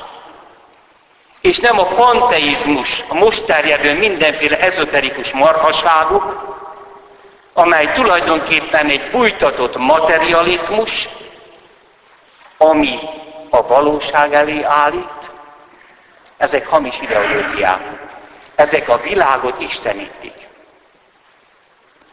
és 1.41 1.59
nem 1.59 1.79
a 1.79 1.85
panteizmus, 1.85 3.03
a 3.07 3.13
most 3.13 3.45
terjedő 3.45 3.97
mindenféle 3.97 4.59
ezoterikus 4.59 5.31
marhaságok, 5.31 6.49
amely 7.53 7.93
tulajdonképpen 7.93 8.89
egy 8.89 9.09
bújtatott 9.11 9.77
materializmus, 9.77 11.09
ami 12.57 12.99
a 13.49 13.67
valóság 13.67 14.33
elé 14.33 14.63
állít, 14.63 15.31
ezek 16.37 16.67
hamis 16.67 16.99
ideológiák. 17.01 17.81
Ezek 18.55 18.89
a 18.89 18.97
világot 18.97 19.61
istenítik. 19.61 20.47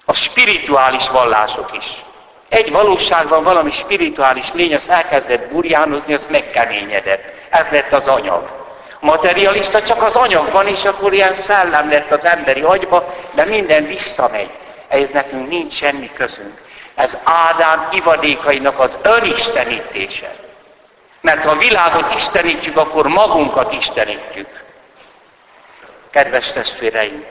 A 0.05 0.14
spirituális 0.14 1.09
vallások 1.09 1.77
is. 1.77 2.03
Egy 2.49 2.73
valóságban 2.73 3.45
valami 3.45 3.71
spirituális 3.71 4.53
lény, 4.53 4.75
az 4.75 4.89
elkezdett 4.89 5.51
burjánozni, 5.51 6.15
az 6.15 6.27
megkeményedett. 6.31 7.23
Ez 7.51 7.65
lett 7.71 7.93
az 7.93 8.09
anyag. 8.09 8.57
Materialista 9.01 9.83
csak 9.83 10.03
az 10.03 10.15
anyagban, 10.15 10.67
és 10.67 10.85
akkor 10.85 11.13
ilyen 11.13 11.35
szellem 11.35 11.91
lett 11.91 12.11
az 12.11 12.25
emberi 12.25 12.63
agyba, 12.63 13.15
de 13.35 13.45
minden 13.45 13.87
visszamegy. 13.87 14.51
Ez 14.89 15.07
nekünk 15.13 15.49
nincs 15.49 15.75
semmi 15.75 16.11
közünk. 16.13 16.61
Ez 16.95 17.17
Ádám 17.25 17.89
ivadékainak 17.93 18.79
az 18.79 18.99
önistenítése. 19.03 20.35
Mert 21.21 21.45
ha 21.45 21.51
a 21.51 21.57
világot 21.57 22.15
istenítjük, 22.15 22.77
akkor 22.77 23.07
magunkat 23.07 23.73
istenítjük. 23.73 24.49
Kedves 26.11 26.53
testvéreim, 26.53 27.25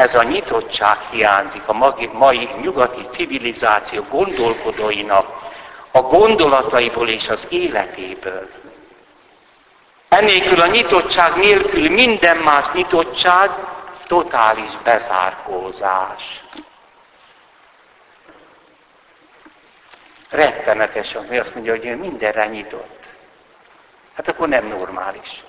ez 0.00 0.14
a 0.14 0.22
nyitottság 0.22 0.98
hiányzik 1.10 1.68
a 1.68 1.96
mai 2.12 2.48
nyugati 2.62 3.00
civilizáció 3.10 4.02
gondolkodóinak, 4.02 5.26
a 5.90 6.00
gondolataiból 6.00 7.08
és 7.08 7.28
az 7.28 7.46
életéből. 7.48 8.50
Ennélkül 10.08 10.60
a 10.60 10.66
nyitottság 10.66 11.36
nélkül 11.36 11.90
minden 11.90 12.36
más 12.36 12.66
nyitottság 12.72 13.50
totális 14.06 14.76
bezárkózás. 14.84 16.44
Rettenetes, 20.28 21.14
ami 21.14 21.38
azt 21.38 21.54
mondja, 21.54 21.72
hogy 21.72 21.86
ő 21.86 21.96
mindenre 21.96 22.46
nyitott. 22.46 23.04
Hát 24.16 24.28
akkor 24.28 24.48
nem 24.48 24.66
normális. 24.66 25.44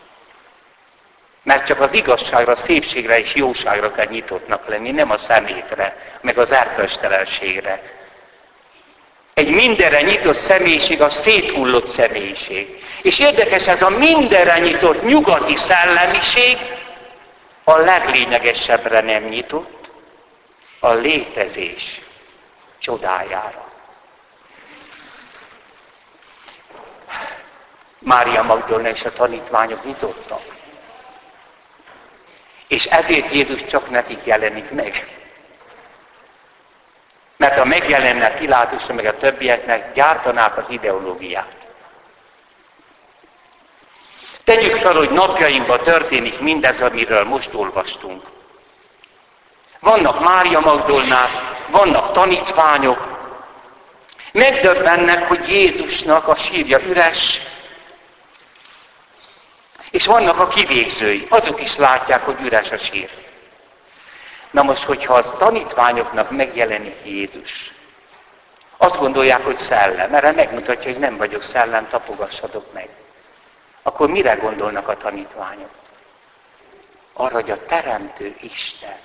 Mert 1.44 1.66
csak 1.66 1.80
az 1.80 1.94
igazságra, 1.94 2.56
szépségre 2.56 3.20
és 3.20 3.36
jóságra 3.36 3.92
kell 3.92 4.06
nyitottnak 4.06 4.68
lenni, 4.68 4.92
nem 4.92 5.12
a 5.12 5.18
szemétre, 5.18 6.18
meg 6.22 6.38
az 6.38 6.52
erkölcstelenségre. 6.52 7.82
Egy 9.34 9.50
mindenre 9.50 10.02
nyitott 10.02 10.44
személyiség 10.44 11.02
a 11.02 11.10
széthullott 11.10 11.94
személyiség. 11.94 12.84
És 13.02 13.20
érdekes 13.20 13.68
ez 13.68 13.82
a 13.82 13.90
mindenre 13.90 14.60
nyitott 14.60 15.04
nyugati 15.04 15.56
szellemiség 15.56 16.58
a 17.64 17.78
leglényegesebbre 17.78 19.02
nem 19.02 19.24
nyitott, 19.24 19.90
a 20.80 20.94
létezés 20.94 22.02
csodájára. 22.80 23.70
Mária 28.00 28.44
Magdolna 28.44 28.90
és 28.90 29.04
a 29.04 29.14
tanítványok 29.14 29.86
nyitottak. 29.86 30.51
És 32.72 32.86
ezért 32.86 33.34
Jézus 33.34 33.66
csak 33.66 33.90
nekik 33.90 34.26
jelenik 34.26 34.70
meg. 34.70 35.08
Mert 37.38 37.58
ha 37.58 37.66
megjelenne 37.66 38.30
Pilátusra, 38.30 38.94
meg 38.94 39.06
a 39.06 39.18
többieknek, 39.18 39.94
gyártanák 39.94 40.58
az 40.58 40.64
ideológiát. 40.70 41.56
Tegyük 44.44 44.76
fel, 44.76 44.94
hogy 44.94 45.10
napjainkban 45.10 45.82
történik 45.82 46.40
mindez, 46.40 46.82
amiről 46.82 47.24
most 47.24 47.54
olvastunk. 47.54 48.24
Vannak 49.80 50.24
Mária 50.24 50.60
Magdolnák, 50.60 51.30
vannak 51.70 52.12
tanítványok, 52.12 53.08
megdöbbennek, 54.32 55.28
hogy 55.28 55.50
Jézusnak 55.50 56.28
a 56.28 56.36
sírja 56.36 56.80
üres, 56.80 57.42
és 59.92 60.06
vannak 60.06 60.40
a 60.40 60.48
kivégzői, 60.48 61.26
azok 61.30 61.62
is 61.62 61.76
látják, 61.76 62.26
hogy 62.26 62.42
üres 62.42 62.72
a 62.72 62.78
sír. 62.78 63.10
Na 64.52 64.64
most, 64.64 64.84
hogyha 64.84 65.14
a 65.14 65.38
tanítványoknak 65.38 66.32
megjelenik 66.32 66.96
Jézus, 67.04 67.74
Azt 68.84 68.98
gondolják, 68.98 69.44
hogy 69.44 69.58
szellem. 69.58 70.14
Erre 70.14 70.32
megmutatja, 70.32 70.92
hogy 70.92 71.00
nem 71.00 71.18
vagyok 71.18 71.44
szellem, 71.44 71.88
tapogassatok 71.88 72.74
meg. 72.74 72.90
Akkor 73.84 74.10
mire 74.10 74.34
gondolnak 74.34 74.88
a 74.88 74.98
tanítványok? 74.98 75.70
Arra, 77.14 77.34
hogy 77.34 77.52
a 77.52 77.66
Teremtő 77.66 78.36
Isten, 78.40 78.98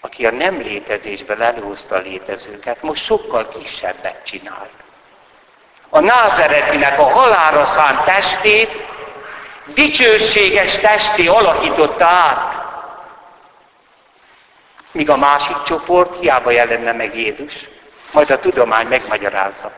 aki 0.00 0.26
a 0.26 0.30
nem 0.30 0.60
létezésből 0.60 1.42
előhozta 1.42 1.94
a 1.94 1.98
létezőket, 1.98 2.82
most 2.82 3.04
sokkal 3.04 3.48
kisebbet 3.48 4.24
csinál. 4.24 4.70
A 5.88 6.00
názeretinek 6.00 6.98
a 6.98 7.10
halára 7.10 7.64
szánt 7.64 8.04
testét 8.04 8.70
dicsőséges 9.74 10.78
testé 10.78 11.26
alakította 11.26 12.06
át. 12.06 12.60
Míg 14.92 15.10
a 15.10 15.16
másik 15.16 15.62
csoport 15.62 16.20
hiába 16.20 16.50
jelenne 16.50 16.92
meg 16.92 17.16
Jézus, 17.16 17.54
majd 18.12 18.30
a 18.30 18.38
tudomány 18.38 18.86
megmagyarázza. 18.86 19.72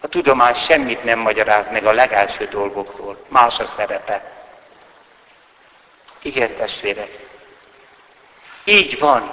A 0.00 0.08
tudomány 0.08 0.54
semmit 0.54 1.04
nem 1.04 1.18
magyaráz 1.18 1.68
meg 1.68 1.86
a 1.86 1.92
legelső 1.92 2.48
dolgokról. 2.48 3.24
Más 3.28 3.58
a 3.58 3.66
szerepe. 3.66 4.32
Igen, 6.22 6.56
testvérek. 6.56 7.10
Így 8.64 8.98
van. 8.98 9.32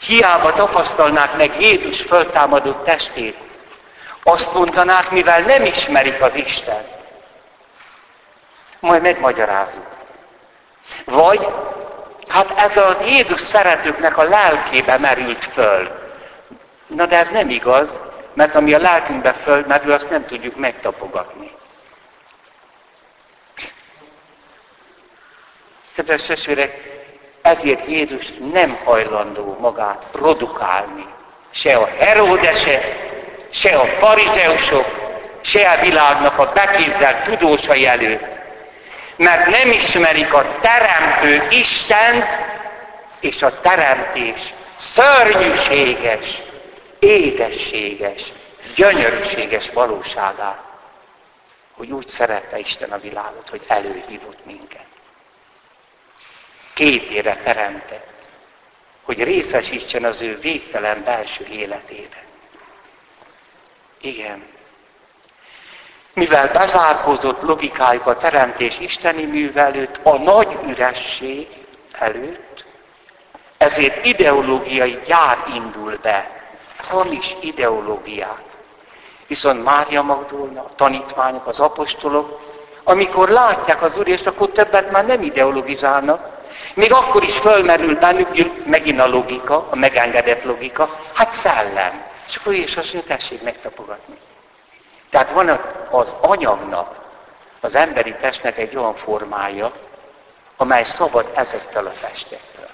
Hiába 0.00 0.52
tapasztalnák 0.52 1.36
meg 1.36 1.60
Jézus 1.60 2.00
föltámadott 2.00 2.84
testét. 2.84 3.36
Azt 4.22 4.52
mondanák, 4.52 5.10
mivel 5.10 5.40
nem 5.40 5.64
ismerik 5.64 6.22
az 6.22 6.34
Isten. 6.34 6.97
Majd 8.80 9.02
megmagyarázunk. 9.02 9.86
Vagy, 11.04 11.48
hát 12.28 12.52
ez 12.56 12.76
az 12.76 13.00
Jézus 13.00 13.40
szeretőknek 13.40 14.18
a 14.18 14.22
lelkébe 14.22 14.98
merült 14.98 15.44
föl. 15.44 15.88
Na 16.86 17.06
de 17.06 17.16
ez 17.16 17.28
nem 17.28 17.50
igaz, 17.50 18.00
mert 18.32 18.54
ami 18.54 18.74
a 18.74 18.78
lelkünkbe 18.78 19.32
fölmerül, 19.32 19.92
azt 19.92 20.10
nem 20.10 20.26
tudjuk 20.26 20.56
megtapogatni. 20.56 21.50
Kedves 25.94 26.22
testvérek, 26.22 26.98
ezért 27.42 27.86
Jézus 27.86 28.26
nem 28.52 28.78
hajlandó 28.84 29.56
magát 29.60 30.04
produkálni. 30.12 31.06
Se 31.50 31.76
a 31.76 31.88
Heródese, 31.98 32.80
se 33.50 33.76
a 33.76 33.86
farizeusok, 33.86 34.86
se 35.40 35.70
a 35.70 35.80
világnak 35.80 36.38
a 36.38 36.52
beképzelt 36.52 37.24
tudósai 37.24 37.86
előtt. 37.86 38.37
Mert 39.18 39.46
nem 39.46 39.70
ismerik 39.70 40.34
a 40.34 40.58
teremtő 40.60 41.48
Istent 41.50 42.24
és 43.20 43.42
a 43.42 43.60
teremtés 43.60 44.54
szörnyűséges, 44.76 46.42
édességes, 46.98 48.32
gyönyörűséges 48.74 49.70
valóságát, 49.70 50.62
hogy 51.72 51.90
úgy 51.90 52.08
szerette 52.08 52.58
Isten 52.58 52.92
a 52.92 52.98
világot, 52.98 53.48
hogy 53.48 53.64
előhívott 53.66 54.44
minket. 54.44 54.86
Képére 56.74 57.36
teremtett, 57.36 58.12
hogy 59.02 59.22
részesítsen 59.22 60.04
az 60.04 60.22
ő 60.22 60.38
végtelen 60.38 61.04
belső 61.04 61.46
életében. 61.46 62.24
Igen. 64.00 64.57
Mivel 66.18 66.50
bezárkózott 66.52 67.42
logikájuk 67.42 68.06
a 68.06 68.16
teremtés 68.16 68.78
isteni 68.78 69.24
műve 69.24 69.60
előtt, 69.60 70.00
a 70.02 70.16
nagy 70.16 70.58
üresség 70.68 71.48
előtt, 71.92 72.64
ezért 73.58 74.06
ideológiai 74.06 75.00
gyár 75.06 75.38
indul 75.54 75.98
be, 76.02 76.30
hamis 76.88 77.36
ideológiák. 77.40 78.42
Viszont 79.26 79.64
Mária 79.64 80.02
Magdolna, 80.02 80.60
a 80.60 80.74
tanítványok, 80.76 81.46
az 81.46 81.60
apostolok, 81.60 82.40
amikor 82.84 83.28
látják 83.28 83.82
az 83.82 83.96
Úr, 83.96 84.08
és 84.08 84.22
akkor 84.22 84.48
többet 84.48 84.90
már 84.90 85.06
nem 85.06 85.22
ideologizálnak, 85.22 86.28
még 86.74 86.92
akkor 86.92 87.22
is 87.22 87.36
fölmerül 87.36 87.98
bennük 87.98 88.66
megint 88.66 89.00
a 89.00 89.08
logika, 89.08 89.66
a 89.70 89.76
megengedett 89.76 90.42
logika, 90.42 91.00
hát 91.14 91.32
szellem. 91.32 92.02
És 92.28 92.36
akkor 92.36 92.54
és 92.54 92.76
azt 92.76 92.92
mondja, 92.92 93.16
tessék 93.16 93.42
megtapogatni. 93.42 94.18
Tehát 95.10 95.30
van 95.30 95.48
az 95.90 96.14
anyagnak, 96.20 97.00
az 97.60 97.74
emberi 97.74 98.14
testnek 98.14 98.58
egy 98.58 98.76
olyan 98.76 98.96
formája, 98.96 99.72
amely 100.56 100.84
szabad 100.84 101.30
ezektől 101.34 101.86
a 101.86 101.92
testektől. 102.00 102.68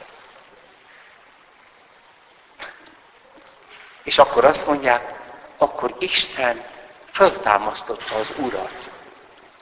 És 4.03 4.19
akkor 4.19 4.45
azt 4.45 4.67
mondják, 4.67 5.21
akkor 5.59 5.95
Isten 5.99 6.65
föltámasztotta 7.13 8.15
az 8.15 8.29
Urat, 8.37 8.91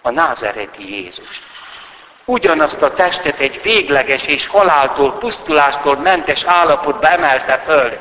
a 0.02 0.10
názereti 0.10 0.94
Jézust. 0.94 1.42
Ugyanazt 2.24 2.82
a 2.82 2.92
testet 2.92 3.38
egy 3.38 3.62
végleges 3.62 4.26
és 4.26 4.46
haláltól, 4.46 5.12
pusztulástól 5.12 5.96
mentes 5.96 6.44
állapotba 6.44 7.08
emelte 7.08 7.58
föl. 7.58 7.98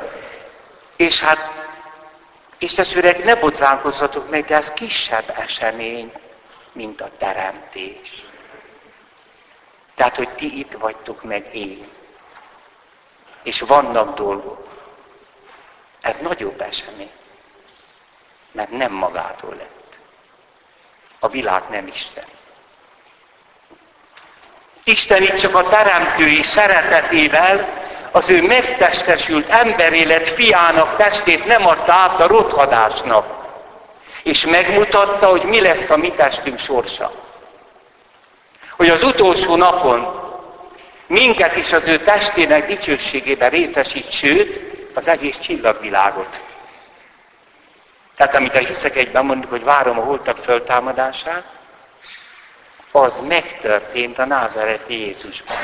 És 0.95 1.19
hát, 1.19 1.60
és 2.61 2.73
testvérek, 2.73 3.23
ne 3.23 3.35
botránkozzatok 3.35 4.29
meg, 4.29 4.45
de 4.45 4.55
ez 4.55 4.71
kisebb 4.71 5.33
esemény, 5.37 6.11
mint 6.71 7.01
a 7.01 7.11
teremtés. 7.17 8.25
Tehát, 9.95 10.15
hogy 10.15 10.29
ti 10.29 10.59
itt 10.59 10.71
vagytok 10.71 11.23
meg 11.23 11.55
én. 11.55 11.87
És 13.43 13.59
vannak 13.59 14.15
dolgok. 14.15 14.67
Ez 16.01 16.15
nagyobb 16.21 16.61
esemény. 16.61 17.11
Mert 18.51 18.69
nem 18.69 18.91
magától 18.91 19.55
lett. 19.55 19.97
A 21.19 21.27
világ 21.27 21.63
nem 21.69 21.87
Isten. 21.87 22.25
Isten 24.83 25.21
itt 25.21 25.35
csak 25.35 25.55
a 25.55 25.69
teremtői 25.69 26.43
szeretetével 26.43 27.80
az 28.11 28.29
ő 28.29 28.41
megtestesült 28.41 29.49
emberélet 29.49 30.29
fiának 30.29 30.95
testét 30.95 31.45
nem 31.45 31.67
adta 31.67 31.93
át 31.93 32.19
a 32.19 32.27
rothadásnak. 32.27 33.39
És 34.23 34.45
megmutatta, 34.45 35.27
hogy 35.27 35.43
mi 35.43 35.61
lesz 35.61 35.89
a 35.89 35.97
mi 35.97 36.11
testünk 36.11 36.59
sorsa. 36.59 37.11
Hogy 38.77 38.89
az 38.89 39.03
utolsó 39.03 39.55
napon 39.55 40.19
minket 41.07 41.55
is 41.55 41.71
az 41.71 41.85
ő 41.85 41.97
testének 41.97 42.67
dicsőségében 42.67 43.49
részesít, 43.49 44.11
sőt, 44.11 44.71
az 44.93 45.07
egész 45.07 45.37
csillagvilágot. 45.37 46.41
Tehát 48.15 48.35
amit 48.35 48.55
a 48.55 48.57
hiszek 48.57 48.95
egyben 48.95 49.25
mondjuk, 49.25 49.51
hogy 49.51 49.63
várom 49.63 49.99
a 49.99 50.03
holtak 50.03 50.37
föltámadását, 50.37 51.43
az 52.91 53.21
megtörtént 53.27 54.19
a 54.19 54.25
názareti 54.25 54.99
Jézusban. 54.99 55.57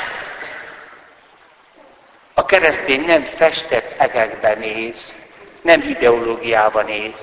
A 2.40 2.46
keresztény 2.46 3.06
nem 3.06 3.24
festett 3.24 4.00
egekben 4.00 4.60
néz, 4.60 5.18
nem 5.62 5.82
ideológiában 5.82 6.86
néz, 6.86 7.14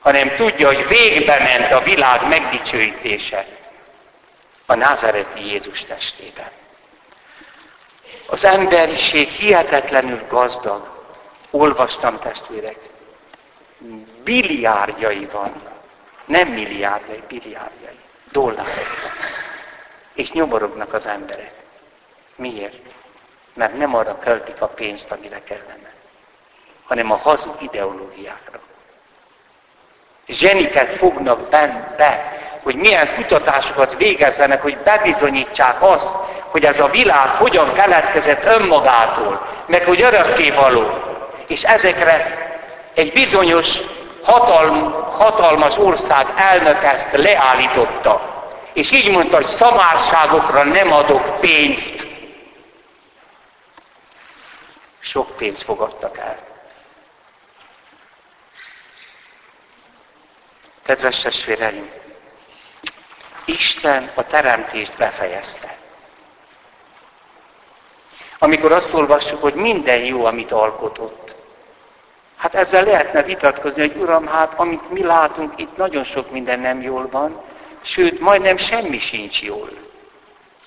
hanem 0.00 0.34
tudja, 0.36 0.66
hogy 0.66 0.88
végbe 0.88 1.38
ment 1.38 1.72
a 1.72 1.80
világ 1.80 2.28
megdicsőítése 2.28 3.46
a 4.66 4.74
názareti 4.74 5.46
Jézus 5.46 5.84
testében. 5.84 6.50
Az 8.26 8.44
emberiség 8.44 9.28
hihetetlenül 9.28 10.26
gazdag. 10.28 11.04
Olvastam 11.50 12.18
testvérek. 12.18 12.78
Biliárdjai 14.24 15.28
vannak. 15.32 15.80
Nem 16.24 16.48
milliárdjai, 16.48 17.22
biliárdjai. 17.28 17.98
Dollárok 18.32 18.88
És 20.14 20.32
nyomorognak 20.32 20.92
az 20.92 21.06
emberek. 21.06 21.59
Miért? 22.40 22.74
Mert 23.54 23.78
nem 23.78 23.94
arra 23.94 24.18
költik 24.18 24.54
a 24.58 24.66
pénzt, 24.66 25.10
amire 25.10 25.42
kellene, 25.44 25.92
hanem 26.86 27.12
a 27.12 27.20
hazug 27.22 27.56
ideológiákra. 27.62 28.58
Zseniket 30.28 30.96
fognak 30.96 31.48
benne 31.48 31.94
be, 31.96 32.38
hogy 32.62 32.74
milyen 32.74 33.14
kutatásokat 33.14 33.96
végezzenek, 33.96 34.62
hogy 34.62 34.76
bebizonyítsák 34.76 35.82
azt, 35.82 36.08
hogy 36.50 36.64
ez 36.64 36.80
a 36.80 36.88
világ 36.88 37.28
hogyan 37.28 37.72
keletkezett 37.72 38.44
önmagától, 38.44 39.46
meg 39.66 39.84
hogy 39.84 40.02
örökké 40.02 40.50
való. 40.50 40.90
És 41.46 41.62
ezekre 41.62 42.38
egy 42.94 43.12
bizonyos 43.12 43.78
hatalm, 44.22 44.92
hatalmas 45.18 45.78
ország 45.78 46.26
elnök 46.36 46.84
ezt 46.84 47.06
leállította. 47.12 48.20
És 48.72 48.92
így 48.92 49.10
mondta, 49.10 49.36
hogy 49.36 49.48
szamárságokra 49.48 50.64
nem 50.64 50.92
adok 50.92 51.40
pénzt. 51.40 52.09
Sok 55.00 55.36
pénzt 55.36 55.62
fogadtak 55.62 56.18
el. 56.18 56.38
Kedves 60.82 61.20
testvéreim, 61.20 61.90
Isten 63.44 64.10
a 64.14 64.26
teremtést 64.26 64.96
befejezte. 64.96 65.78
Amikor 68.38 68.72
azt 68.72 68.92
olvassuk, 68.92 69.40
hogy 69.40 69.54
minden 69.54 70.04
jó, 70.04 70.24
amit 70.24 70.52
alkotott, 70.52 71.30
Hát 72.40 72.54
ezzel 72.54 72.84
lehetne 72.84 73.22
vitatkozni, 73.22 73.80
hogy 73.80 73.96
Uram, 73.96 74.26
hát 74.26 74.54
amit 74.56 74.90
mi 74.90 75.02
látunk, 75.02 75.52
itt 75.56 75.76
nagyon 75.76 76.04
sok 76.04 76.30
minden 76.30 76.60
nem 76.60 76.82
jól 76.82 77.08
van, 77.10 77.42
sőt, 77.82 78.20
majdnem 78.20 78.56
semmi 78.56 78.98
sincs 78.98 79.42
jól. 79.42 79.70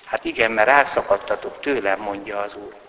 Hát 0.04 0.24
igen, 0.24 0.50
mert 0.50 0.68
elszakadtatok 0.68 1.60
tőlem, 1.60 2.00
mondja 2.00 2.38
az 2.38 2.54
Úr. 2.54 2.83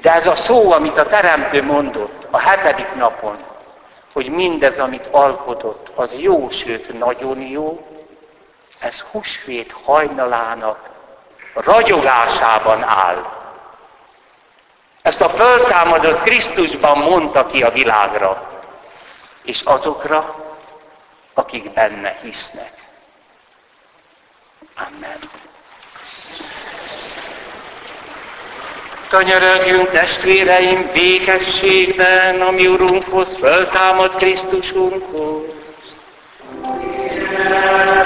De 0.00 0.12
ez 0.14 0.26
a 0.26 0.36
szó, 0.36 0.72
amit 0.72 0.98
a 0.98 1.06
Teremtő 1.06 1.62
mondott 1.62 2.26
a 2.30 2.38
hetedik 2.38 2.94
napon, 2.94 3.36
hogy 4.12 4.30
mindez, 4.30 4.78
amit 4.78 5.06
alkotott, 5.10 5.90
az 5.94 6.14
jó, 6.18 6.50
sőt 6.50 6.98
nagyon 6.98 7.40
jó, 7.40 7.86
ez 8.78 9.00
húsvét 9.00 9.74
hajnalának 9.84 10.90
ragyogásában 11.54 12.82
áll. 12.82 13.32
Ezt 15.02 15.20
a 15.20 15.28
föltámadott 15.28 16.20
Krisztusban 16.20 16.98
mondta 16.98 17.46
ki 17.46 17.62
a 17.62 17.70
világra, 17.70 18.50
és 19.42 19.60
azokra, 19.60 20.34
akik 21.34 21.72
benne 21.72 22.18
hisznek. 22.22 22.84
Amen. 24.76 25.18
Kanyarodjunk 29.14 29.90
testvéreim 29.90 30.90
békességben, 30.92 32.40
ami 32.40 32.66
Urunkhoz, 32.66 33.36
föltámad 33.40 34.14
Krisztusunkhoz. 34.16 35.42
Yeah. 36.64 38.03